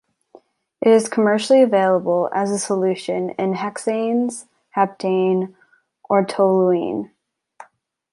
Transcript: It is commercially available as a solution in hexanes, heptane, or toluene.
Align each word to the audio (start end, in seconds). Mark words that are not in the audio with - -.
It 0.81 0.87
is 0.87 1.07
commercially 1.07 1.61
available 1.61 2.27
as 2.33 2.49
a 2.49 2.57
solution 2.57 3.29
in 3.37 3.53
hexanes, 3.53 4.47
heptane, 4.75 5.53
or 6.09 6.25
toluene. 6.25 7.11